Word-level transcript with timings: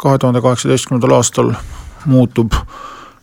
kahe 0.00 0.18
tuhande 0.18 0.40
kaheksateistkümnendal 0.40 1.16
aastal 1.16 1.52
muutub 2.06 2.52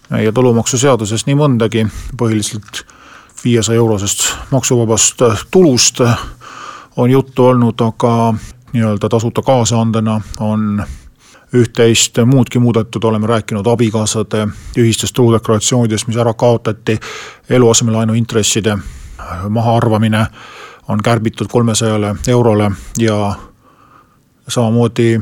meie 0.10 0.32
tulumaksuseaduses 0.32 1.26
nii 1.26 1.36
mõndagi, 1.36 1.88
põhiliselt 2.18 2.84
viiesaja 3.44 3.82
eurosest 3.82 4.28
maksuvabast 4.52 5.24
tulust 5.52 6.02
on 6.98 7.12
juttu 7.12 7.46
olnud, 7.46 7.82
aga 7.82 8.34
nii-öelda 8.74 9.10
tasuta 9.10 9.42
kaasaandena 9.42 10.22
on 10.40 10.84
üht-teist 11.56 12.20
muudki 12.26 12.60
muudetud, 12.60 13.04
oleme 13.04 13.28
rääkinud 13.28 13.68
abikaasade 13.68 14.48
ühistest 14.78 15.16
tuludeklaratsioonidest, 15.16 16.08
mis 16.08 16.18
ära 16.18 16.34
kaotati, 16.34 17.00
eluasemelaenu 17.50 18.14
intresside 18.14 18.78
mahaarvamine 19.50 20.26
on 20.88 21.04
kärbitud 21.04 21.48
kolmesajale 21.52 22.16
eurole 22.28 22.72
ja 22.98 23.34
samamoodi 24.48 25.20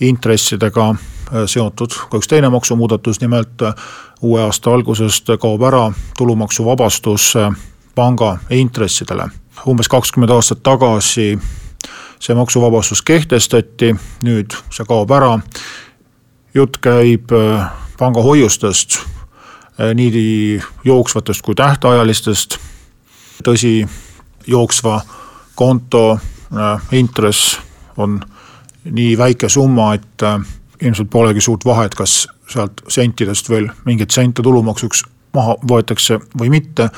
intressidega 0.00 0.88
äh, 0.90 1.44
seotud 1.46 1.94
ka 2.10 2.18
üks 2.18 2.28
teine 2.28 2.50
maksumuudatus, 2.52 3.20
nimelt 3.20 3.62
äh, 3.62 3.74
uue 4.22 4.42
aasta 4.42 4.72
algusest 4.74 5.28
kaob 5.40 5.62
ära 5.68 5.90
tulumaksuvabastus 6.18 7.34
äh, 7.36 7.50
panga 7.94 8.38
intressidele. 8.50 9.28
umbes 9.66 9.88
kakskümmend 9.88 10.30
aastat 10.32 10.62
tagasi 10.62 11.38
see 12.20 12.34
maksuvabastus 12.34 13.02
kehtestati, 13.02 13.94
nüüd 14.24 14.56
see 14.70 14.84
kaob 14.88 15.10
ära. 15.10 15.38
jutt 16.54 16.80
käib 16.80 17.30
panga 17.98 18.22
hoiustest, 18.22 18.98
nii 19.94 20.60
jooksvatest 20.84 21.42
kui 21.42 21.54
tähtajalistest. 21.54 22.58
tõsi, 23.44 23.88
jooksva 24.46 25.00
konto 25.54 26.18
intress 26.92 27.58
on 27.96 28.20
nii 28.84 29.18
väike 29.18 29.48
summa, 29.48 29.94
et 29.94 30.22
äh, 30.22 30.40
ilmselt 30.82 31.10
polegi 31.10 31.40
suurt 31.40 31.64
vahet, 31.64 31.94
kas 31.94 32.28
sealt 32.48 32.82
sentidest 32.88 33.50
veel 33.50 33.68
mingeid 33.84 34.10
sente 34.10 34.42
tulumaksuks 34.42 35.04
maha 35.34 35.56
võetakse 35.72 36.18
või 36.38 36.50
mitte. 36.50 36.90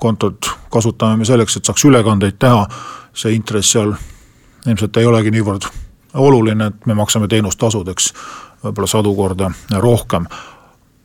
kontot 0.00 0.48
kasutame 0.72 1.16
me 1.16 1.24
selleks, 1.28 1.56
et 1.56 1.64
saaks 1.64 1.84
ülekandeid 1.84 2.38
teha, 2.40 2.62
see 3.12 3.34
intress 3.36 3.72
seal 3.72 3.92
ilmselt 4.66 4.96
ei 4.96 5.06
olegi 5.06 5.30
niivõrd 5.30 5.66
oluline, 6.14 6.66
et 6.66 6.86
me 6.86 6.94
maksame 6.94 7.28
teenustasudeks 7.28 8.12
võib-olla 8.64 8.88
sadu 8.88 9.14
korda 9.14 9.50
rohkem. 9.76 10.26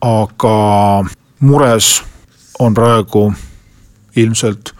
aga 0.01 1.05
mures 1.39 2.03
on 2.59 2.73
praegu 2.73 3.33
ilmselt 4.15 4.71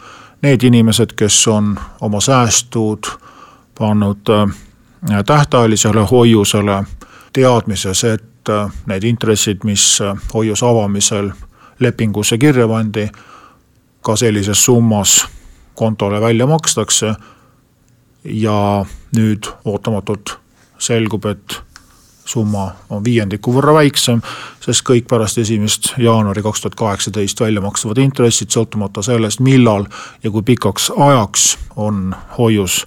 need 0.41 0.63
inimesed, 0.63 1.13
kes 1.15 1.47
on 1.47 1.75
oma 2.01 2.21
säästud 2.21 3.11
pannud 3.77 4.29
äh, 4.29 4.55
tähtajalisele 5.25 6.01
hoiusele 6.11 6.83
teadmises, 7.33 8.03
et 8.03 8.49
äh, 8.49 8.71
need 8.85 9.03
intressid, 9.03 9.63
mis 9.63 10.01
äh, 10.01 10.17
hoiuse 10.33 10.65
avamisel 10.65 11.31
lepingusse 11.79 12.37
kirja 12.37 12.67
pandi, 12.67 13.07
ka 14.01 14.15
sellises 14.15 14.65
summas 14.65 15.27
kontole 15.75 16.21
välja 16.21 16.47
makstakse. 16.47 17.15
ja 18.25 18.85
nüüd 19.15 19.45
ootamatult 19.65 20.39
selgub, 20.77 21.25
et 21.25 21.61
summa 22.25 22.71
on 22.89 23.03
viiendiku 23.03 23.53
võrra 23.53 23.75
väiksem, 23.77 24.21
sest 24.65 24.81
kõik 24.87 25.05
pärast 25.09 25.37
esimest 25.37 25.91
jaanuari 26.01 26.41
kaks 26.41 26.63
tuhat 26.63 26.75
kaheksateist 26.75 27.41
välja 27.41 27.61
makstavad 27.61 28.01
intressid, 28.01 28.49
sõltumata 28.49 29.03
sellest, 29.05 29.43
millal 29.45 29.85
ja 30.23 30.31
kui 30.31 30.41
pikaks 30.41 30.89
ajaks 30.97 31.57
on 31.75 32.15
hoius 32.37 32.81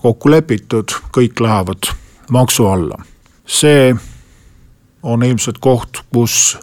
kokku 0.00 0.30
lepitud, 0.30 0.94
kõik 1.12 1.40
lähevad 1.40 1.90
maksu 2.30 2.66
alla. 2.66 2.96
see 3.46 3.94
on 5.02 5.22
ilmselt 5.22 5.58
koht, 5.58 5.98
kus 6.14 6.58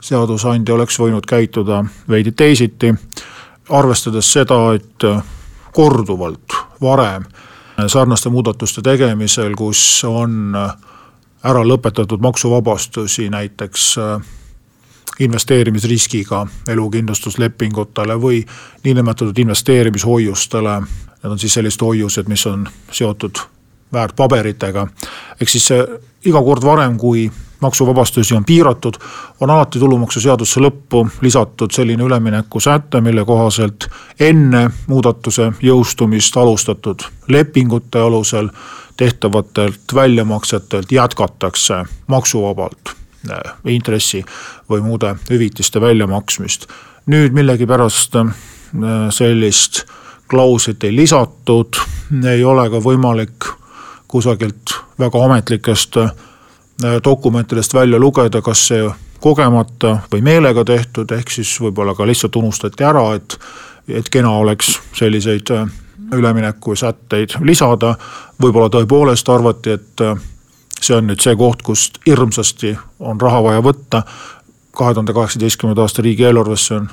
seadusandja 0.00 0.74
oleks 0.74 0.98
võinud 0.98 1.26
käituda 1.26 1.84
veidi 2.08 2.32
teisiti, 2.32 2.94
arvestades 3.70 4.32
seda, 4.32 4.74
et 4.74 5.04
korduvalt 5.72 6.56
varem 6.80 7.24
sarnaste 7.86 8.30
muudatuste 8.30 8.82
tegemisel, 8.82 9.54
kus 9.56 10.04
on 10.08 10.54
ära 11.44 11.64
lõpetatud 11.66 12.22
maksuvabastusi 12.24 13.28
näiteks 13.30 13.96
investeerimisriskiga 15.20 16.46
elukindlustuslepingutele 16.68 18.16
või 18.20 18.44
niinimetatud 18.84 19.38
investeerimishoiustele 19.38 20.80
Need 21.24 21.32
on 21.32 21.38
siis 21.38 21.54
sellised 21.54 21.80
hoiused, 21.80 22.26
mis 22.28 22.46
on 22.46 22.66
seotud 22.92 23.38
väärtpaberitega. 23.92 24.86
ehk 25.40 25.48
siis 25.48 25.68
iga 26.24 26.42
kord 26.42 26.64
varem, 26.64 26.98
kui 26.98 27.30
maksuvabastusi 27.60 28.34
on 28.34 28.44
piiratud, 28.44 28.98
on 29.40 29.50
alati 29.50 29.78
tulumaksuseaduse 29.78 30.60
lõppu 30.60 31.06
lisatud 31.20 31.72
selline 31.72 32.04
üleminekusäte, 32.04 33.00
mille 33.00 33.24
kohaselt 33.24 33.86
enne 34.20 34.70
muudatuse 34.86 35.52
jõustumist 35.62 36.36
alustatud 36.36 37.06
lepingute 37.28 37.98
alusel 37.98 38.48
tehtavatelt 38.96 39.94
väljamaksetelt 39.94 40.92
jätkatakse 40.92 41.84
maksuvabalt 42.06 43.03
intressi 43.70 44.24
või 44.70 44.82
muude 44.84 45.14
hüvitiste 45.30 45.80
väljamaksmist. 45.80 46.66
nüüd 47.06 47.32
millegipärast 47.32 48.16
äh, 48.16 48.34
sellist 49.10 49.84
klauslit 50.30 50.84
ei 50.84 50.96
lisatud, 50.96 51.76
ei 52.24 52.44
ole 52.44 52.70
ka 52.70 52.80
võimalik 52.80 53.44
kusagilt 54.08 54.74
väga 54.98 55.24
ametlikest 55.24 55.96
äh, 55.96 56.12
dokumentidest 57.04 57.74
välja 57.74 57.98
lugeda, 57.98 58.42
kas 58.42 58.66
see 58.68 58.88
kogemata 59.20 59.98
või 60.12 60.22
meelega 60.22 60.64
tehtud, 60.64 61.12
ehk 61.12 61.30
siis 61.30 61.60
võib-olla 61.60 61.94
ka 61.94 62.06
lihtsalt 62.06 62.36
unustati 62.36 62.84
ära, 62.84 63.14
et, 63.14 63.38
et 63.88 64.08
kena 64.08 64.30
oleks 64.30 64.78
selliseid 64.96 65.50
äh, 65.50 65.66
üleminekusätteid 66.12 67.40
lisada. 67.40 67.96
võib-olla 68.42 68.68
tõepoolest 68.68 69.28
arvati, 69.28 69.70
et 69.70 70.00
see 70.80 70.96
on 70.96 71.06
nüüd 71.08 71.22
see 71.22 71.36
koht, 71.36 71.62
kust 71.62 71.98
hirmsasti 72.06 72.76
on 73.00 73.20
raha 73.20 73.42
vaja 73.42 73.62
võtta. 73.62 74.02
kahe 74.74 74.94
tuhande 74.94 75.12
kaheksateistkümnenda 75.14 75.82
aasta 75.82 76.02
riigieelarvesse 76.02 76.74
on 76.74 76.88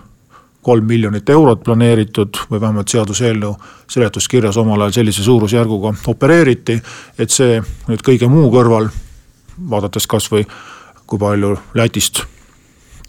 kolm 0.62 0.86
miljonit 0.86 1.30
eurot 1.30 1.64
planeeritud 1.64 2.38
või 2.52 2.62
vähemalt 2.62 2.90
seaduseelnõu 2.94 3.56
seletuskirjas 3.90 4.58
omal 4.58 4.82
ajal 4.82 4.92
sellise 5.00 5.24
suurusjärguga 5.24 5.94
opereeriti. 6.08 6.82
et 7.18 7.30
see 7.30 7.62
nüüd 7.88 8.04
kõige 8.06 8.30
muu 8.30 8.52
kõrval, 8.52 8.90
vaadates 9.70 10.08
kasvõi 10.08 10.46
kui 11.06 11.20
palju 11.20 11.58
Lätist 11.74 12.24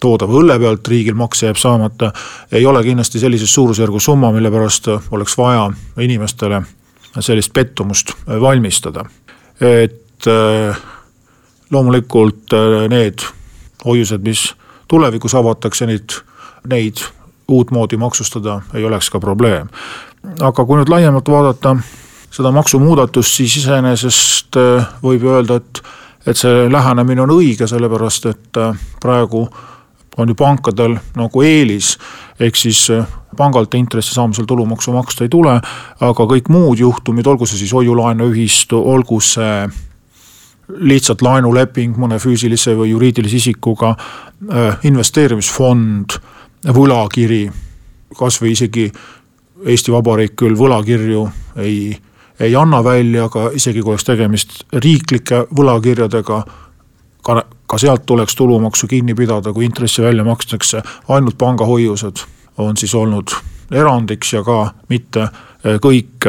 toodava 0.03 0.33
õlle 0.33 0.59
pealt 0.59 0.87
riigil 0.87 1.15
makse 1.15 1.45
jääb 1.45 1.59
saamata, 1.59 2.11
ei 2.51 2.65
ole 2.65 2.83
kindlasti 2.83 3.19
sellises 3.19 3.53
suurusjärgus 3.53 4.09
summa, 4.09 4.31
mille 4.31 4.51
pärast 4.51 4.89
oleks 5.11 5.37
vaja 5.37 5.69
inimestele 5.97 6.61
sellist 7.19 7.53
pettumust 7.53 8.11
valmistada. 8.41 9.05
et 9.61 10.02
äh, 10.27 10.77
loomulikult 11.71 12.53
äh, 12.53 12.87
need 12.89 13.25
hoiused, 13.85 14.23
mis 14.23 14.53
tulevikus 14.87 15.35
avatakse, 15.35 15.87
neid, 15.89 16.15
neid 16.69 17.03
uutmoodi 17.47 17.97
maksustada 17.97 18.61
ei 18.73 18.85
oleks 18.85 19.09
ka 19.09 19.19
probleem. 19.19 19.67
aga 20.39 20.65
kui 20.65 20.79
nüüd 20.79 20.89
laiemalt 20.89 21.27
vaadata 21.27 21.75
seda 22.33 22.51
maksumuudatust, 22.55 23.35
siis 23.41 23.57
iseenesest 23.61 24.57
äh, 24.57 24.87
võib 25.03 25.27
öelda, 25.27 25.59
et, 25.59 25.83
et 26.27 26.39
see 26.39 26.67
lähenemine 26.71 27.25
on 27.25 27.35
õige, 27.35 27.67
sellepärast 27.67 28.25
et 28.31 28.63
praegu 29.01 29.47
on 30.17 30.29
ju 30.29 30.35
pankadel 30.37 30.95
nagu 31.17 31.41
eelis, 31.41 31.97
ehk 32.39 32.55
siis 32.55 32.85
pangalt 33.37 33.73
intressi 33.73 34.13
saamisel 34.13 34.45
tulumaksu 34.45 34.93
maksta 34.93 35.25
ei 35.25 35.31
tule, 35.33 35.55
aga 35.99 36.27
kõik 36.29 36.51
muud 36.53 36.79
juhtumid, 36.79 37.27
olgu 37.27 37.47
see 37.49 37.63
siis 37.63 37.73
hoiu-laenuühistu, 37.73 38.77
olgu 38.77 39.19
see 39.23 39.65
lihtsalt 40.67 41.21
laenuleping 41.21 41.97
mõne 41.99 42.19
füüsilise 42.21 42.75
või 42.77 42.93
juriidilise 42.93 43.39
isikuga, 43.41 43.93
investeerimisfond 44.83 46.17
võlakiri, 46.73 47.43
kasvõi 48.17 48.53
isegi 48.55 48.87
Eesti 49.63 49.93
Vabariik 49.93 50.35
küll 50.39 50.57
võlakirju 50.59 51.23
ei, 51.63 51.93
ei 52.39 52.55
anna 52.55 52.81
välja, 52.83 53.29
aga 53.29 53.49
isegi 53.55 53.81
kui 53.81 53.93
oleks 53.93 54.07
tegemist 54.07 54.63
riiklike 54.73 55.45
võlakirjadega, 55.55 56.39
ka, 57.23 57.35
ka 57.67 57.79
sealt 57.79 58.05
tuleks 58.05 58.35
tulumaksu 58.35 58.87
kinni 58.91 59.15
pidada, 59.15 59.53
kui 59.53 59.67
intressi 59.67 60.03
välja 60.03 60.25
makstakse, 60.27 60.83
ainult 61.07 61.37
pangahoiused 61.39 62.23
on 62.63 62.77
siis 62.77 62.95
olnud 62.95 63.35
erandiks 63.71 64.33
ja 64.33 64.43
ka 64.45 64.57
mitte 64.91 65.27
kõik 65.83 66.27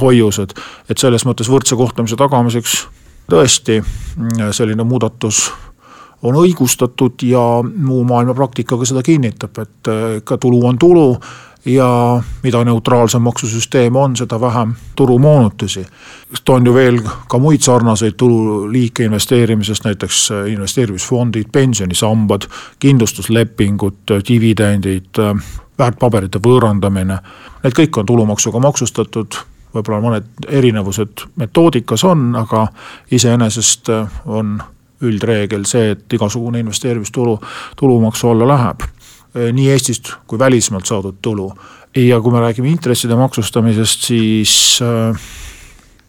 hoiused, 0.00 0.54
et 0.88 0.98
selles 1.02 1.26
mõttes 1.26 1.50
võrdse 1.50 1.76
kohtlemise 1.76 2.16
tagamiseks 2.16 2.84
tõesti 3.30 3.80
selline 4.52 4.84
muudatus 4.84 5.50
on 6.24 6.36
õigustatud 6.40 7.22
ja 7.28 7.40
muu 7.62 8.04
maailma 8.04 8.34
praktika 8.34 8.78
ka 8.80 8.86
seda 8.88 9.02
kinnitab, 9.04 9.58
et 9.60 9.90
ka 10.24 10.38
tulu 10.40 10.62
on 10.66 10.78
tulu 10.78 11.08
ja 11.64 12.22
mida 12.42 12.64
neutraalsem 12.64 13.22
maksusüsteem 13.22 13.96
on, 13.96 14.16
seda 14.16 14.40
vähem 14.40 14.74
turumoonutusi. 14.96 15.86
on 16.48 16.66
ju 16.66 16.74
veel 16.74 17.00
ka 17.28 17.38
muid 17.38 17.60
sarnaseid 17.60 18.12
tululiike 18.16 19.04
investeerimisest, 19.04 19.84
näiteks 19.84 20.28
investeerimisfondid, 20.48 21.44
pensionisambad, 21.52 22.42
kindlustuslepingud, 22.78 23.96
dividendid, 24.28 25.20
väärtpaberite 25.78 26.38
võõrandamine. 26.38 27.18
Need 27.62 27.72
kõik 27.72 27.98
on 27.98 28.06
tulumaksuga 28.06 28.58
maksustatud, 28.58 29.34
võib-olla 29.74 30.00
mõned 30.00 30.46
erinevused 30.48 31.26
metoodikas 31.36 32.04
on, 32.04 32.32
aga 32.36 32.66
iseenesest 33.10 33.90
on 34.24 34.58
üldreegel 35.04 35.64
see, 35.68 35.90
et 35.92 36.12
igasugune 36.16 36.62
investeerimistulu 36.62 37.38
tulumaksu 37.76 38.30
alla 38.30 38.46
läheb 38.54 38.86
Äh, 39.36 39.50
nii 39.52 39.70
Eestist 39.70 40.12
kui 40.26 40.38
välismaalt 40.38 40.86
saadud 40.86 41.16
tulu. 41.22 41.52
ja 41.96 42.20
kui 42.20 42.32
me 42.32 42.40
räägime 42.40 42.68
intresside 42.68 43.16
maksustamisest, 43.16 44.02
siis 44.02 44.78
äh, 44.82 45.20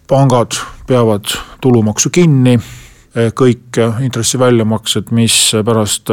pangad 0.06 0.54
peavad 0.86 1.24
tulumaksu 1.60 2.10
kinni, 2.10 2.54
äh, 2.54 3.32
kõik 3.34 3.78
intressi 4.00 4.38
väljamaksed, 4.38 5.10
mis 5.10 5.52
pärast 5.64 6.10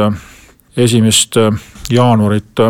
esimest 0.76 1.36
jaanuarit 1.90 2.62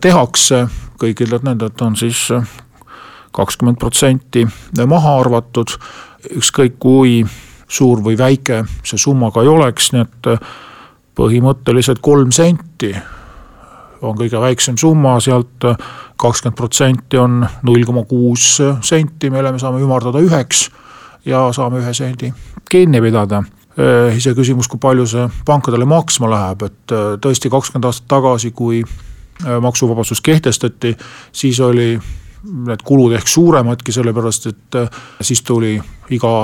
tehakse, 0.00 0.66
kõigilt 0.98 1.42
nendelt 1.42 1.82
on 1.82 1.96
siis 1.96 2.28
kakskümmend 3.36 3.78
protsenti 3.78 4.46
maha 4.86 5.16
arvatud, 5.20 5.76
ükskõik 6.36 6.78
kui 6.82 7.20
suur 7.70 8.02
või 8.02 8.18
väike 8.18 8.64
see 8.82 8.98
summa 8.98 9.30
ka 9.30 9.44
ei 9.44 9.50
oleks, 9.52 9.92
nii 9.94 10.02
et 10.02 10.30
põhimõtteliselt 11.16 12.02
kolm 12.02 12.32
senti 12.34 12.90
on 14.02 14.16
kõige 14.16 14.40
väiksem 14.40 14.78
summa, 14.80 15.18
sealt 15.20 15.66
kakskümmend 16.20 16.56
protsenti 16.56 17.20
on 17.20 17.42
null 17.62 17.84
koma 17.86 18.04
kuus 18.08 18.56
senti, 18.82 19.30
mille 19.30 19.52
me 19.52 19.60
saame 19.62 19.82
ümardada 19.84 20.22
üheks 20.24 20.68
ja 21.28 21.46
saame 21.54 21.82
ühe 21.84 21.94
sendi 21.94 22.32
kinni 22.70 23.00
pidada. 23.00 23.42
Äh, 23.78 24.16
iseküsimus, 24.18 24.68
kui 24.68 24.80
palju 24.82 25.06
see 25.08 25.26
pankadele 25.46 25.86
maksma 25.88 26.28
läheb, 26.30 26.64
et 26.66 26.94
äh, 26.94 27.12
tõesti 27.22 27.50
kakskümmend 27.52 27.86
aastat 27.88 28.08
tagasi, 28.10 28.50
kui 28.54 28.82
äh, 28.82 29.58
maksuvabastus 29.62 30.20
kehtestati, 30.26 30.96
siis 31.32 31.60
oli 31.64 31.94
need 32.44 32.82
kulud 32.84 33.12
ehk 33.12 33.28
suuremadki, 33.28 33.92
sellepärast 33.92 34.46
et 34.46 34.78
siis 35.20 35.42
tuli 35.42 35.74
iga 36.10 36.34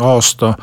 aasta 0.00 0.54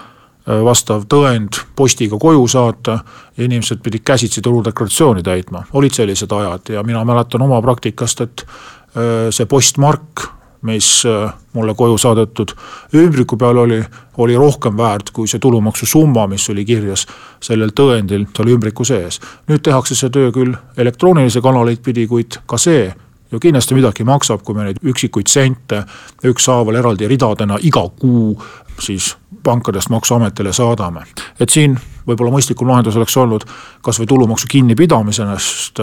Äh, 0.43 0.59
vastav 0.59 1.05
tõend 1.07 1.55
postiga 1.71 2.17
koju 2.19 2.41
saata 2.51 2.97
ja 3.37 3.45
inimesed 3.45 3.79
pidid 3.79 4.03
käsitsi 4.03 4.41
tuludeklaratsiooni 4.43 5.23
täitma, 5.23 5.61
olid 5.79 5.95
sellised 5.95 6.31
ajad 6.35 6.73
ja 6.73 6.81
mina 6.83 7.05
mäletan 7.07 7.45
oma 7.45 7.61
praktikast, 7.63 8.21
et 8.25 8.43
äh, 8.43 9.29
see 9.31 9.47
postmark, 9.47 10.25
mis 10.67 10.89
äh, 11.07 11.31
mulle 11.55 11.71
koju 11.79 11.95
saadetud 11.95 12.51
ümbriku 12.99 13.39
peal 13.39 13.61
oli, 13.63 13.79
oli 14.19 14.35
rohkem 14.35 14.75
väärt 14.75 15.13
kui 15.15 15.31
see 15.31 15.39
tulumaksusumma, 15.39 16.27
mis 16.27 16.49
oli 16.51 16.67
kirjas 16.67 17.07
sellel 17.39 17.71
tõendil 17.71 18.27
seal 18.35 18.51
ümbriku 18.57 18.83
sees. 18.83 19.21
nüüd 19.47 19.63
tehakse 19.63 19.95
see 19.95 20.11
töö 20.11 20.35
küll 20.35 20.59
elektroonilisi 20.75 21.39
kanaleid 21.39 21.79
pidi, 21.87 22.03
kuid 22.07 22.41
ka 22.43 22.59
see 22.59 22.89
ju 23.33 23.39
kindlasti 23.39 23.75
midagi 23.75 24.05
maksab, 24.07 24.43
kui 24.45 24.55
me 24.55 24.67
neid 24.69 24.81
üksikuid 24.83 25.27
sente 25.27 25.83
ükshaaval 26.23 26.77
eraldi 26.79 27.07
ridadena 27.09 27.57
iga 27.61 27.87
kuu 27.99 28.37
siis 28.79 29.15
pankadest 29.43 29.89
Maksuametile 29.89 30.53
saadame. 30.53 31.03
et 31.39 31.49
siin 31.49 31.79
võib-olla 32.07 32.31
mõistlikum 32.31 32.67
lahendus 32.67 32.95
oleks 32.95 33.17
olnud 33.17 33.45
kasvõi 33.81 34.07
tulumaksu 34.07 34.47
kinnipidamisest 34.49 35.79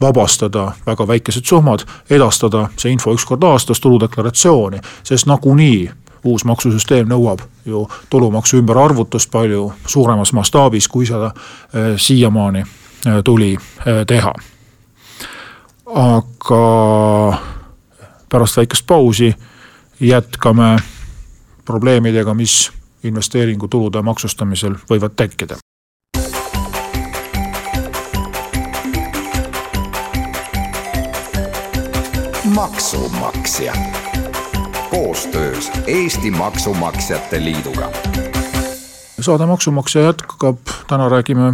vabastada 0.00 0.72
väga 0.86 1.06
väikesed 1.08 1.44
summad, 1.44 1.84
edastada 2.10 2.68
see 2.76 2.92
info 2.92 3.14
üks 3.14 3.24
kord 3.24 3.44
aastas 3.44 3.80
tuludeklaratsiooni, 3.80 4.80
sest 5.04 5.26
nagunii 5.26 5.90
uus 6.24 6.44
maksusüsteem 6.44 7.08
nõuab 7.08 7.42
ju 7.66 7.86
tulumaksu 8.10 8.60
ümberarvutust 8.62 9.30
palju 9.30 9.72
suuremas 9.86 10.32
mastaabis, 10.32 10.88
kui 10.88 11.06
seda 11.06 11.32
eh, 11.32 11.94
siiamaani 11.96 12.62
eh, 12.62 13.22
tuli 13.24 13.52
eh, 13.56 14.04
teha. 14.06 14.34
Aga 15.94 17.38
pärast 18.28 18.56
väikest 18.56 18.86
pausi 18.86 19.34
jätkame 20.00 20.78
probleemidega, 21.64 22.34
mis 22.34 22.72
investeeringutulude 23.04 24.02
maksustamisel 24.02 24.78
võivad 24.90 25.16
tekkida. 25.16 25.56
maksumaksja 32.52 33.72
koostöös 34.90 35.70
Eesti 35.86 36.30
Maksumaksjate 36.30 37.44
Liiduga. 37.44 37.90
saade 39.20 39.46
Maksumaksja 39.46 40.02
jätkab, 40.02 40.58
täna 40.88 41.08
räägime 41.08 41.52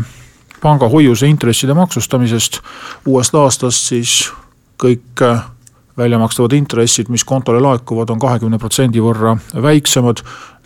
panga 0.62 0.88
hoiuse 0.88 1.26
intresside 1.26 1.74
maksustamisest. 1.74 2.60
uuest 3.06 3.34
aastast 3.34 3.88
siis 3.88 4.32
kõik 4.82 5.22
väljamakstavad 5.98 6.52
intressid, 6.52 7.08
mis 7.08 7.24
kontole 7.24 7.60
laekuvad, 7.60 8.10
on 8.10 8.18
kahekümne 8.18 8.58
protsendi 8.58 9.00
võrra 9.02 9.36
väiksemad. 9.62 10.22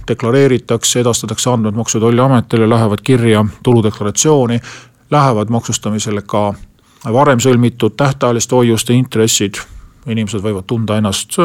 Deklareeritakse, 0.09 1.01
edastatakse 1.01 1.51
andmed 1.51 1.75
Maksu- 1.75 1.99
ja 1.99 2.01
Tolliametile, 2.01 2.69
lähevad 2.69 2.99
kirja 3.05 3.45
tuludeklaratsiooni, 3.63 4.61
lähevad 5.11 5.49
maksustamisele 5.49 6.23
ka 6.27 6.55
varem 7.13 7.39
sõlmitud 7.39 7.95
tähtajaliste 7.97 8.55
hoiuste 8.55 8.93
intressid, 8.95 9.55
inimesed 10.07 10.41
võivad 10.43 10.67
tunda 10.67 10.97
ennast 10.97 11.39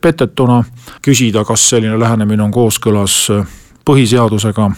petetuna, 0.00 0.64
küsida, 1.02 1.44
kas 1.44 1.68
selline 1.70 1.98
lähenemine 2.00 2.42
on 2.42 2.50
kooskõlas 2.50 3.30
põhiseadusega, 3.84 4.70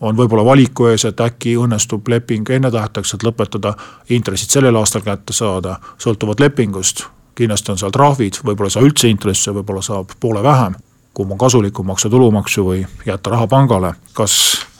on 0.00 0.16
võib-olla 0.16 0.44
valiku 0.44 0.86
ees, 0.90 1.04
et 1.04 1.20
äkki 1.20 1.56
õnnestub 1.60 2.08
leping 2.08 2.50
ennetähtaegselt 2.50 3.24
lõpetada, 3.26 3.74
intressid 4.08 4.50
sellel 4.50 4.76
aastal 4.76 5.04
kätte 5.04 5.32
saada, 5.36 5.76
sõltuvalt 5.98 6.40
lepingust, 6.40 7.04
kindlasti 7.34 7.72
on 7.72 7.78
seal 7.78 7.92
trahvid, 7.92 8.40
võib-olla 8.44 8.72
ei 8.72 8.78
saa 8.78 8.86
üldse 8.86 9.10
intresse, 9.12 9.52
võib-olla 9.52 9.82
saab 9.84 10.16
poole 10.20 10.42
vähem 10.42 10.78
kumb 11.14 11.32
on 11.32 11.38
kasulikum, 11.38 11.86
maksta 11.86 12.10
tulumaksu 12.10 12.64
või 12.64 12.86
jätta 13.06 13.30
raha 13.30 13.46
pangale, 13.46 13.94
kas 14.14 14.34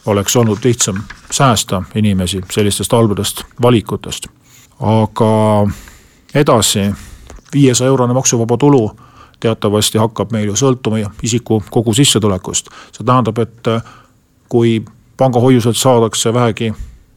oleks 0.06 0.36
olnud 0.36 0.58
lihtsam 0.64 1.02
säästa 1.30 1.82
inimesi 1.94 2.40
sellistest 2.52 2.92
halbadest 2.92 3.42
valikutest. 3.62 4.26
aga 4.80 5.66
edasi, 6.34 6.90
viiesaja 7.52 7.88
eurone 7.88 8.14
maksuvaba 8.14 8.56
tulu 8.56 8.90
teatavasti 9.40 9.98
hakkab 9.98 10.32
meil 10.32 10.46
ju 10.48 10.56
sõltuma 10.56 11.10
isiku 11.22 11.62
kogu 11.70 11.94
sissetulekust. 11.94 12.68
see 12.92 13.04
tähendab, 13.04 13.38
et 13.38 13.66
kui 14.48 14.84
pangahoiuselt 15.20 15.76
saadakse 15.76 16.32
vähegi 16.34 16.72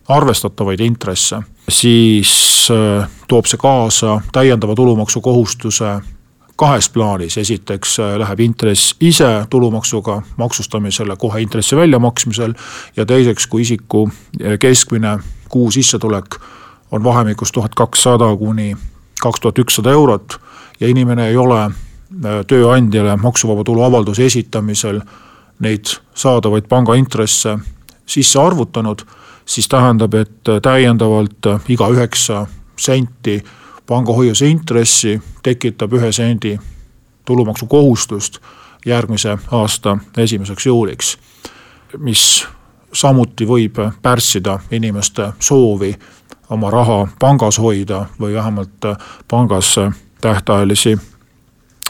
arvestatavaid 0.10 0.79
intresse, 0.79 1.39
siis 1.69 2.67
äh, 2.72 3.10
toob 3.27 3.48
see 3.48 3.60
kaasa 3.62 4.17
täiendava 4.36 4.75
tulumaksukohustuse 4.75 5.93
kahes 6.60 6.89
plaanis, 6.91 7.38
esiteks 7.39 8.00
äh, 8.03 8.17
läheb 8.19 8.43
intress 8.43 8.95
ise 9.00 9.29
tulumaksuga 9.50 10.22
maksustamisele 10.38 11.15
kohe 11.15 11.41
intressi 11.41 11.79
väljamaksmisel 11.79 12.53
ja 12.98 13.05
teiseks, 13.05 13.48
kui 13.48 13.63
isiku 13.63 14.10
äh, 14.10 14.60
keskmine 14.60 15.17
kuu 15.50 15.72
sissetulek 15.72 16.36
on 16.91 17.03
vahemikus 17.03 17.51
tuhat 17.51 17.75
kakssada 17.75 18.36
kuni 18.38 18.75
kaks 19.22 19.39
tuhat 19.39 19.60
ükssada 19.60 19.95
eurot 19.95 20.41
ja 20.79 20.88
inimene 20.91 21.29
ei 21.31 21.38
ole 21.38 21.69
tööandjale 22.48 23.15
maksuvaba 23.17 23.63
tulu 23.63 23.81
avalduse 23.88 24.25
esitamisel 24.25 25.00
neid 25.63 25.95
saadavaid 26.13 26.67
pangaintresse 26.69 27.55
sisse 28.05 28.39
arvutanud, 28.39 29.01
siis 29.45 29.67
tähendab, 29.67 30.13
et 30.13 30.50
täiendavalt 30.62 31.48
iga 31.69 31.89
üheksa 31.89 32.45
senti 32.79 33.43
pangahoiuse 33.86 34.48
intressi 34.48 35.22
tekitab 35.43 35.93
ühe 35.93 36.12
sendi 36.12 36.57
tulumaksukohustust 37.25 38.39
järgmise 38.86 39.38
aasta 39.51 39.98
esimeseks 40.17 40.65
juuliks, 40.65 41.17
mis 41.98 42.48
samuti 42.93 43.48
võib 43.48 43.79
pärssida 44.01 44.60
inimeste 44.72 45.31
soovi 45.39 45.93
oma 46.50 46.69
raha 46.69 47.07
pangas 47.19 47.60
hoida 47.60 48.05
või 48.19 48.33
vähemalt 48.33 48.86
pangas 49.27 49.75
tähtajalisi 50.22 50.98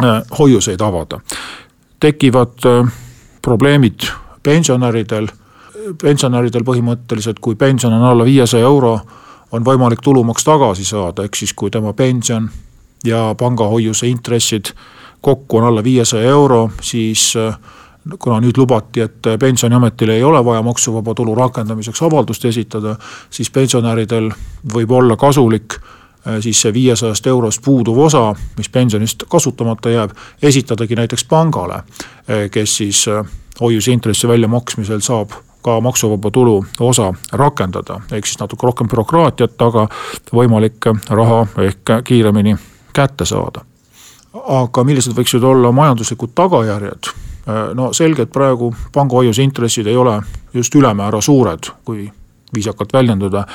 äh, 0.03 0.22
hoiuseid 0.39 0.82
avada. 0.82 1.20
tekivad 2.00 2.65
äh, 2.65 2.93
probleemid 3.41 4.00
pensionäridel 4.43 5.27
pensionäridel 6.01 6.63
põhimõtteliselt, 6.63 7.39
kui 7.41 7.55
pension 7.55 7.93
on 7.93 8.03
alla 8.03 8.25
viiesaja 8.25 8.65
euro, 8.65 8.97
on 9.51 9.65
võimalik 9.65 10.01
tulumaks 10.03 10.43
tagasi 10.43 10.85
saada, 10.85 11.23
ehk 11.23 11.35
siis 11.35 11.53
kui 11.53 11.71
tema 11.71 11.93
pension 11.93 12.49
ja 13.05 13.35
pangahoiuse 13.37 14.07
intressid 14.07 14.73
kokku 15.21 15.57
on 15.57 15.63
alla 15.63 15.83
viiesaja 15.83 16.29
euro, 16.29 16.69
siis 16.81 17.33
äh, 17.37 17.57
kuna 18.19 18.39
nüüd 18.43 18.57
lubati, 18.57 19.05
et 19.05 19.29
pensioniametil 19.39 20.09
ei 20.09 20.23
ole 20.23 20.41
vaja 20.45 20.61
maksuvaba 20.61 21.13
tulu 21.15 21.35
rakendamiseks 21.35 22.01
avaldust 22.03 22.45
esitada, 22.45 22.95
siis 23.29 23.51
pensionäridel 23.51 24.31
võib 24.73 24.91
olla 24.91 25.17
kasulik 25.17 25.77
äh, 25.77 26.41
siis 26.43 26.61
see 26.61 26.73
viiesajast 26.73 27.27
eurost 27.27 27.63
puuduv 27.63 28.03
osa, 28.07 28.33
mis 28.57 28.69
pensionist 28.69 29.23
kasutamata 29.29 29.93
jääb, 29.93 30.17
esitadagi 30.41 30.95
näiteks 30.99 31.25
pangale, 31.29 31.83
äh, 31.83 32.49
kes 32.51 32.77
siis 32.77 33.05
hoiuseintressi 33.61 34.27
väljamaksmisel 34.27 35.01
saab 35.05 35.31
ka 35.63 35.79
maksuvaba 35.82 36.32
tulu 36.32 36.58
osa 36.79 37.13
rakendada, 37.32 38.00
ehk 38.12 38.27
siis 38.27 38.39
natuke 38.39 38.67
rohkem 38.67 38.89
bürokraatiat, 38.91 39.55
aga 39.62 39.88
võimalik 40.34 40.89
raha 41.10 41.46
ehk 41.67 41.98
kiiremini 42.03 42.55
kätte 42.93 43.25
saada. 43.25 43.65
aga 44.34 44.84
millised 44.84 45.13
võiksid 45.13 45.43
olla 45.43 45.72
majanduslikud 45.72 46.34
tagajärjed? 46.36 47.13
no 47.74 47.93
selge, 47.93 48.22
et 48.24 48.32
praegu 48.32 48.74
panga 48.93 49.15
hoiuseintressid 49.15 49.88
ei 49.88 49.96
ole 49.98 50.22
just 50.53 50.75
ülemäära 50.75 51.22
suured, 51.22 51.70
kui 51.86 52.12
viisakalt 52.55 52.93
väljenduda, 52.93 53.46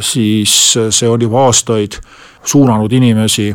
siis 0.00 0.74
see 0.90 1.08
on 1.08 1.22
juba 1.22 1.44
aastaid 1.46 1.92
suunanud 2.44 2.92
inimesi 2.92 3.54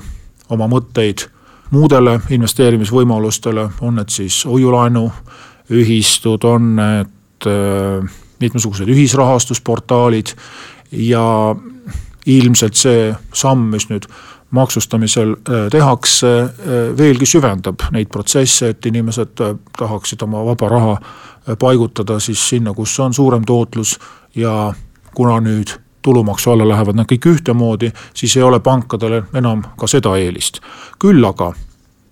oma 0.50 0.68
mõtteid 0.70 1.28
muudele 1.72 2.20
investeerimisvõimalustele, 2.30 3.70
on 3.82 3.96
need 4.00 4.10
siis 4.14 4.46
hoiulaenuühistud, 4.46 6.44
on 6.44 6.76
need 6.80 7.08
mitmesugused 8.40 8.90
ühisrahastusportaalid 8.90 10.34
ja 10.92 11.56
ilmselt 12.26 12.76
see 12.76 13.10
samm, 13.34 13.70
mis 13.74 13.88
nüüd 13.90 14.08
maksustamisel 14.52 15.32
äh, 15.32 15.68
tehakse, 15.72 16.28
äh, 16.28 16.98
veelgi 16.98 17.26
süvendab 17.26 17.86
neid 17.94 18.10
protsesse, 18.10 18.74
et 18.74 18.86
inimesed 18.86 19.44
äh, 19.46 19.56
tahaksid 19.78 20.22
oma 20.26 20.44
vaba 20.46 20.70
raha 20.70 20.96
paigutada 21.60 22.20
siis 22.20 22.42
sinna, 22.50 22.74
kus 22.74 23.00
on 23.00 23.14
suurem 23.14 23.46
tootlus 23.46 23.96
ja 24.36 24.74
kuna 25.16 25.40
nüüd 25.42 25.72
tulumaksu 26.02 26.52
alla 26.52 26.68
lähevad 26.68 26.98
nad 26.98 27.10
kõik 27.10 27.26
ühtemoodi, 27.32 27.90
siis 28.14 28.36
ei 28.38 28.44
ole 28.44 28.60
pankadel 28.60 29.22
enam 29.34 29.64
ka 29.78 29.88
seda 29.88 30.16
eelist. 30.18 30.62
küll 31.00 31.26
aga 31.26 31.54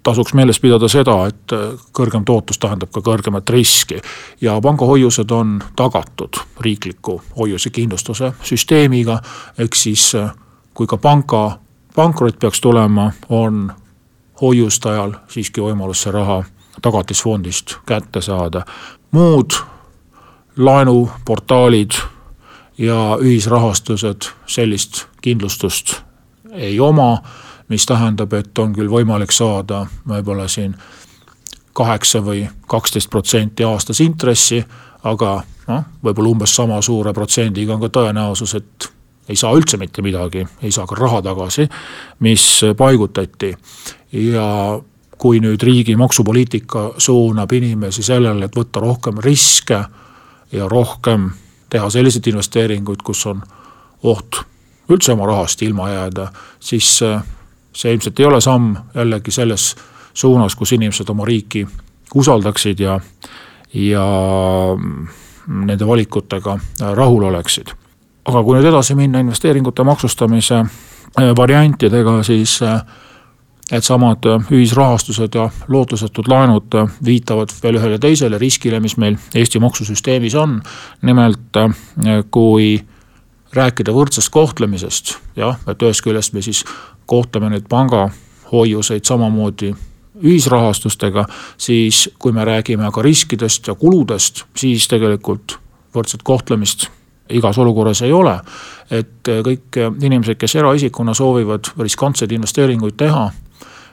tasuks 0.07 0.33
meeles 0.33 0.59
pidada 0.63 0.87
seda, 0.87 1.17
et 1.27 1.53
kõrgem 1.95 2.23
tootlus 2.25 2.61
tähendab 2.63 2.93
ka 2.95 3.03
kõrgemat 3.03 3.49
riski 3.51 3.99
ja 4.41 4.55
pangahoiused 4.63 5.31
on 5.35 5.57
tagatud 5.75 6.39
riikliku 6.63 7.17
hoiusekindlustuse 7.35 8.31
süsteemiga, 8.39 9.19
ehk 9.59 9.75
siis 9.75 10.13
kui 10.73 10.87
ka 10.87 10.97
panga 10.97 11.59
pankrot 11.95 12.39
peaks 12.39 12.61
tulema, 12.61 13.11
on 13.29 13.71
hoiustajal 14.41 15.15
siiski 15.27 15.63
võimalus 15.65 16.05
see 16.05 16.13
raha 16.13 16.43
tagatisfondist 16.81 17.77
kätte 17.89 18.21
saada. 18.21 18.65
muud 19.11 19.53
laenuportaalid 20.57 21.91
ja 22.77 23.17
ühisrahastused 23.21 24.29
sellist 24.45 25.05
kindlustust 25.21 25.95
ei 26.51 26.79
oma, 26.79 27.17
mis 27.69 27.85
tähendab, 27.85 28.33
et 28.33 28.59
on 28.59 28.73
küll 28.75 28.89
võimalik 28.91 29.31
saada 29.35 29.85
võib-olla 30.07 30.47
siin 30.47 30.75
kaheksa 31.77 32.23
või 32.25 32.47
kaksteist 32.67 33.09
protsenti 33.09 33.63
aastas 33.67 33.99
intressi, 34.01 34.63
aga 35.03 35.41
noh, 35.67 35.87
võib-olla 36.03 36.33
umbes 36.33 36.55
sama 36.55 36.81
suure 36.81 37.13
protsendiga 37.13 37.75
on 37.75 37.83
ka 37.83 37.91
tõenäosus, 37.99 38.55
et 38.57 38.91
ei 39.29 39.35
saa 39.35 39.53
üldse 39.55 39.77
mitte 39.77 40.01
midagi, 40.01 40.45
ei 40.63 40.71
saa 40.71 40.87
ka 40.87 40.95
raha 40.95 41.21
tagasi, 41.21 41.67
mis 42.23 42.47
paigutati. 42.77 43.55
ja 44.11 44.79
kui 45.17 45.39
nüüd 45.41 45.63
riigi 45.63 45.95
maksupoliitika 45.97 46.91
suunab 46.97 47.51
inimesi 47.51 48.03
sellele, 48.03 48.45
et 48.45 48.55
võtta 48.55 48.79
rohkem 48.79 49.17
riske 49.23 49.79
ja 50.51 50.67
rohkem 50.69 51.31
teha 51.69 51.89
selliseid 51.89 52.27
investeeringuid, 52.31 53.01
kus 53.03 53.25
on 53.25 53.41
oht 54.03 54.43
üldse 54.89 55.11
oma 55.11 55.25
rahast 55.27 55.61
ilma 55.61 55.89
jääda, 55.89 56.29
siis 56.59 57.01
see 57.77 57.93
ilmselt 57.93 58.19
ei 58.19 58.25
ole 58.25 58.41
samm 58.41 58.75
jällegi 58.95 59.31
selles 59.31 59.75
suunas, 60.17 60.55
kus 60.55 60.73
inimesed 60.73 61.09
oma 61.13 61.25
riiki 61.25 61.61
usaldaksid 62.15 62.79
ja, 62.81 62.99
ja 63.73 64.05
nende 65.47 65.87
valikutega 65.87 66.57
rahul 66.97 67.27
oleksid 67.29 67.75
aga 68.27 68.43
kui 68.43 68.57
nüüd 68.57 68.67
edasi 68.69 68.95
minna 68.97 69.21
investeeringute 69.23 69.85
maksustamise 69.87 70.59
äh, 70.59 71.31
variantidega, 71.37 72.19
siis 72.27 72.57
äh, 72.65 72.81
needsamad 73.71 74.27
äh, 74.27 74.51
ühisrahastused 74.51 75.37
ja 75.39 75.47
lootusetud 75.67 76.27
laenud 76.31 76.77
viitavad 77.05 77.53
veel 77.63 77.79
ühele 77.79 78.01
teisele 78.03 78.39
riskile, 78.41 78.81
mis 78.83 78.97
meil 78.97 79.17
Eesti 79.35 79.63
maksusüsteemis 79.63 80.35
on. 80.35 80.61
nimelt 81.01 81.61
kui 82.31 82.77
rääkida 83.53 83.93
võrdsest 83.95 84.29
kohtlemisest, 84.29 85.15
jah, 85.39 85.59
et 85.67 85.81
ühest 85.81 86.03
küljest 86.03 86.35
me 86.35 86.43
siis 86.43 86.65
kohtleme 87.07 87.49
neid 87.49 87.65
pangahoiuseid 87.69 89.05
samamoodi 89.07 89.73
ühisrahastustega, 90.23 91.25
siis 91.57 92.09
kui 92.19 92.31
me 92.31 92.45
räägime 92.45 92.91
ka 92.93 93.01
riskidest 93.01 93.67
ja 93.67 93.75
kuludest, 93.75 94.43
siis 94.57 94.87
tegelikult 94.87 95.57
võrdset 95.95 96.23
kohtlemist 96.23 96.87
igas 97.29 97.57
olukorras 97.57 98.01
ei 98.01 98.13
ole. 98.13 98.39
et 98.91 99.27
kõik 99.43 99.77
inimesed, 100.01 100.37
kes 100.39 100.55
eraisikuna 100.55 101.13
soovivad 101.13 101.73
riskantseid 101.79 102.31
investeeringuid 102.31 102.95
teha, 102.97 103.25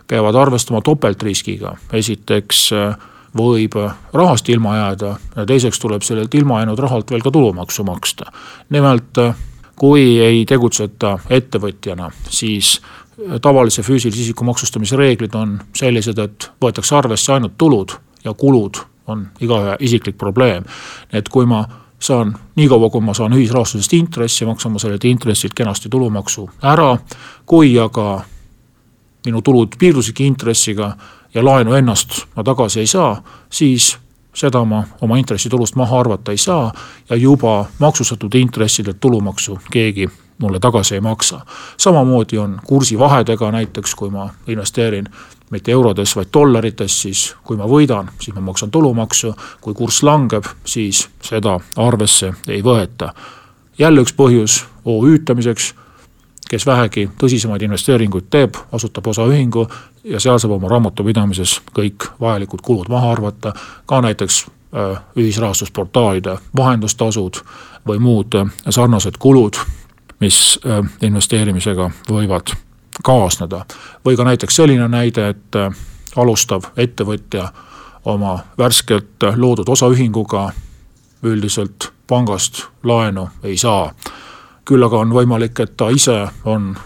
peavad 0.06 0.34
arvestama 0.34 0.80
topeltriskiga, 0.80 1.74
esiteks 1.92 2.68
võib 3.34 3.74
rahast 4.12 4.48
ilma 4.48 4.76
jääda 4.76 5.16
ja 5.36 5.46
teiseks 5.46 5.80
tuleb 5.82 6.06
sellelt 6.06 6.34
ilma 6.34 6.60
jäänud 6.60 6.78
rahalt 6.78 7.10
veel 7.10 7.22
ka 7.22 7.30
tulumaksu 7.30 7.84
maksta. 7.84 8.30
nimelt 8.70 9.18
kui 9.76 10.20
ei 10.20 10.44
tegutseta 10.46 11.18
ettevõtjana, 11.30 12.10
siis 12.30 12.80
tavalise 13.42 13.82
füüsilise 13.82 14.22
isiku 14.22 14.44
maksustamise 14.44 14.96
reeglid 14.96 15.34
on 15.34 15.58
sellised, 15.76 16.18
et 16.18 16.50
võetakse 16.62 16.96
arvesse 16.96 17.32
ainult 17.32 17.58
tulud 17.58 17.94
ja 18.24 18.34
kulud 18.34 18.80
on 19.06 19.26
igaühe 19.40 19.76
isiklik 19.80 20.18
probleem. 20.18 20.64
et 21.12 21.28
kui 21.28 21.46
ma 21.46 21.64
saan, 21.98 22.34
niikaua 22.56 22.90
kui 22.90 23.00
ma 23.00 23.14
saan 23.14 23.32
ühisrahastusest 23.32 23.92
intressi, 23.92 24.44
maksan 24.44 24.72
ma 24.72 24.78
sellelt 24.78 25.04
intressilt 25.04 25.54
kenasti 25.54 25.88
tulumaksu 25.88 26.50
ära. 26.62 26.98
kui 27.46 27.78
aga 27.78 28.24
minu 29.26 29.42
tulud 29.42 29.76
piirdusidki 29.78 30.26
intressiga 30.26 30.96
ja 31.34 31.44
laenu 31.44 31.74
ennast 31.74 32.24
ma 32.36 32.44
tagasi 32.44 32.80
ei 32.80 32.86
saa, 32.86 33.22
siis 33.50 33.98
seda 34.34 34.64
ma 34.64 34.84
oma 35.00 35.16
intressitulust 35.16 35.76
maha 35.76 36.00
arvata 36.00 36.32
ei 36.32 36.38
saa 36.38 36.72
ja 37.10 37.16
juba 37.16 37.66
maksustatud 37.78 38.34
intressidelt 38.34 39.00
tulumaksu 39.00 39.58
keegi 39.70 40.08
mulle 40.38 40.60
tagasi 40.60 40.94
ei 40.94 41.00
maksa. 41.00 41.40
samamoodi 41.76 42.38
on 42.38 42.60
kursivahedega 42.66 43.50
näiteks, 43.50 43.94
kui 43.94 44.10
ma 44.10 44.30
investeerin 44.46 45.08
mitte 45.50 45.72
eurodes, 45.72 46.16
vaid 46.16 46.28
dollarites, 46.32 47.02
siis 47.02 47.36
kui 47.44 47.56
ma 47.56 47.68
võidan, 47.70 48.10
siis 48.20 48.34
ma 48.34 48.40
maksan 48.40 48.70
tulumaksu, 48.70 49.34
kui 49.60 49.74
kurss 49.74 50.02
langeb, 50.02 50.44
siis 50.64 51.08
seda 51.22 51.60
arvesse 51.76 52.32
ei 52.48 52.62
võeta. 52.62 53.12
jälle 53.78 54.00
üks 54.00 54.14
põhjus 54.14 54.64
OÜ-tamiseks, 54.84 55.74
kes 56.48 56.66
vähegi 56.66 57.10
tõsisemaid 57.18 57.62
investeeringuid 57.62 58.26
teeb, 58.30 58.56
asutab 58.72 59.06
osaühingu 59.06 59.66
ja 60.04 60.20
seal 60.20 60.38
saab 60.38 60.56
oma 60.58 60.68
raamatupidamises 60.68 61.60
kõik 61.74 62.10
vajalikud 62.20 62.60
kulud 62.62 62.88
maha 62.88 63.10
arvata, 63.12 63.52
ka 63.86 64.00
näiteks 64.00 64.44
äh, 64.46 65.00
ühisrahastusportaalide 65.16 66.38
vahendustasud 66.56 67.40
või 67.88 67.98
muud 67.98 68.34
äh, 68.38 68.52
sarnased 68.68 69.18
kulud, 69.18 69.58
mis 70.24 70.58
äh, 70.64 70.80
investeerimisega 71.02 71.90
võivad 72.08 72.54
kaasneda. 73.04 73.64
või 74.04 74.16
ka 74.16 74.24
näiteks 74.24 74.56
selline 74.56 74.88
näide, 74.88 75.28
et 75.28 75.56
äh, 75.56 75.74
alustav 76.16 76.70
ettevõtja 76.76 77.48
oma 78.04 78.38
värskelt 78.58 79.24
loodud 79.36 79.68
osaühinguga 79.68 80.52
üldiselt 81.22 81.92
pangast 82.06 82.64
laenu 82.82 83.28
ei 83.42 83.56
saa. 83.56 83.92
küll 84.64 84.84
aga 84.84 84.98
on 84.98 85.12
võimalik, 85.12 85.60
et 85.60 85.76
ta 85.76 85.90
ise 85.92 86.28
on 86.44 86.76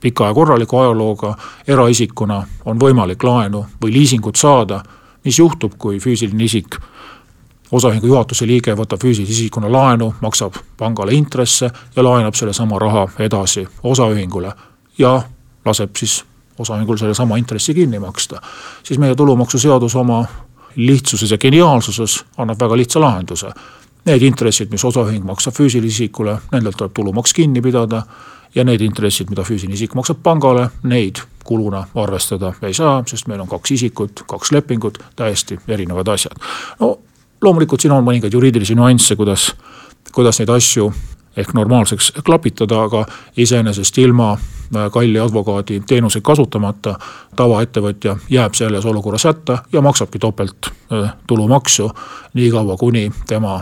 pika 0.00 0.26
ja 0.26 0.34
korraliku 0.34 0.78
ajalooga, 0.78 1.36
eraisikuna 1.68 2.42
on 2.64 2.80
võimalik 2.80 3.22
laenu 3.24 3.66
või 3.84 3.92
liisingut 3.92 4.36
saada, 4.36 4.82
mis 5.24 5.38
juhtub, 5.38 5.72
kui 5.78 5.98
füüsiline 6.00 6.44
isik 6.44 6.76
osaühingu 7.74 8.06
juhatuse 8.06 8.46
liige 8.46 8.74
võtab 8.78 9.02
füüsilise 9.02 9.32
isikuna 9.32 9.70
laenu, 9.72 10.12
maksab 10.22 10.56
pangale 10.78 11.14
intresse 11.14 11.70
ja 11.96 12.04
laenab 12.04 12.36
sellesama 12.38 12.78
raha 12.78 13.08
edasi 13.18 13.66
osaühingule 13.82 14.52
ja 14.98 15.14
laseb 15.64 15.96
siis 15.96 16.22
osaühingul 16.58 16.96
sellesama 16.96 17.36
intressi 17.36 17.74
kinni 17.74 17.98
maksta. 17.98 18.40
siis 18.82 18.98
meie 18.98 19.14
tulumaksuseadus 19.14 19.96
oma 19.96 20.24
lihtsuses 20.76 21.30
ja 21.30 21.38
geniaalsuses 21.38 22.24
annab 22.36 22.60
väga 22.60 22.76
lihtsa 22.76 23.00
lahenduse. 23.00 23.50
need 24.04 24.22
intressid, 24.22 24.70
mis 24.70 24.84
osaühing 24.84 25.24
maksab 25.24 25.54
füüsilisele 25.54 25.86
isikule, 25.86 26.38
nendelt 26.52 26.76
tuleb 26.76 26.92
tulumaks 26.94 27.32
kinni 27.32 27.62
pidada 27.62 28.02
ja 28.54 28.64
need 28.64 28.80
intressid, 28.80 29.30
mida 29.30 29.42
füüsiline 29.42 29.74
isik 29.74 29.94
maksab 29.94 30.20
pangale, 30.22 30.68
neid 30.82 31.22
kuluna 31.44 31.86
arvestada 31.94 32.52
ei 32.62 32.74
saa, 32.74 33.02
sest 33.06 33.26
meil 33.26 33.40
on 33.40 33.48
kaks 33.48 33.70
isikut, 33.70 34.22
kaks 34.28 34.52
lepingut, 34.52 34.98
täiesti 35.16 35.58
erinevad 35.68 36.08
asjad. 36.08 36.36
no 36.80 36.98
loomulikult 37.44 37.80
siin 37.80 37.92
on 37.92 38.04
mõningaid 38.04 38.32
juriidilisi 38.32 38.74
nüansse, 38.74 39.16
kuidas, 39.16 39.52
kuidas 40.12 40.40
neid 40.40 40.50
asju 40.50 40.92
ehk 41.36 41.54
normaalseks 41.54 42.12
klapitada, 42.24 42.82
aga 42.82 43.04
iseenesest 43.36 43.98
ilma 43.98 44.32
äh, 44.32 44.90
kalli 44.92 45.20
advokaadi 45.20 45.80
teenuseid 45.86 46.22
kasutamata 46.24 46.98
tavaettevõtja 47.36 48.16
jääb 48.30 48.54
selles 48.54 48.86
olukorras 48.86 49.24
hätta 49.24 49.58
ja 49.72 49.82
maksabki 49.82 50.18
topelt 50.18 50.70
äh, 50.70 51.12
tulumaksu, 51.26 51.90
niikaua 52.34 52.76
kuni 52.76 53.10
tema 53.26 53.60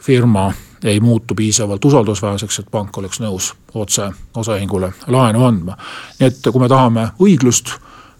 firma 0.00 0.52
ei 0.84 1.00
muutu 1.00 1.34
piisavalt 1.34 1.84
usaldusväärseks, 1.84 2.58
et 2.58 2.70
pank 2.70 2.98
oleks 2.98 3.20
nõus 3.22 3.52
otse 3.74 4.10
osaühingule 4.34 4.92
laenu 5.06 5.44
andma. 5.46 5.76
nii 6.18 6.26
et 6.26 6.50
kui 6.50 6.60
me 6.60 6.68
tahame 6.68 7.08
õiglust 7.22 7.76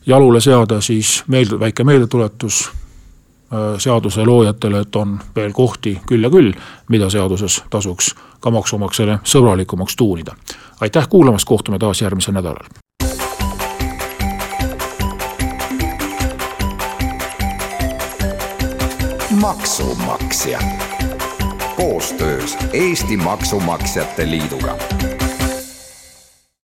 jalule 0.07 0.41
seada, 0.41 0.81
siis 0.81 1.23
meil 1.27 1.59
väike 1.61 1.85
meeldetuletus 1.85 2.71
seaduse 3.79 4.25
loojatele, 4.25 4.81
et 4.81 4.97
on 4.97 5.19
veel 5.37 5.53
kohti 5.53 5.99
küll 6.07 6.25
ja 6.25 6.31
küll, 6.31 6.53
mida 6.89 7.11
seaduses 7.11 7.63
tasuks 7.71 8.15
ka 8.41 8.51
maksumaksjale 8.51 9.19
sõbralikumaks 9.25 9.97
tuunida. 9.97 10.35
aitäh 10.81 11.09
kuulamast, 11.09 11.45
kohtume 11.45 11.79
taas 11.79 12.03
järgmisel 12.03 12.35
nädalal. 12.35 12.67
maksumaksja 19.41 20.59
koostöös 21.77 22.57
Eesti 22.73 23.17
Maksumaksjate 23.17 24.31
Liiduga 24.31 24.77